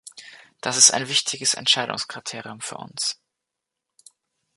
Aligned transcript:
Das 0.61 0.77
ist 0.77 0.89
ein 0.95 1.09
wichtiges 1.09 1.53
Entscheidungskriterium 1.53 2.59
für 2.59 2.77
uns. 2.77 3.21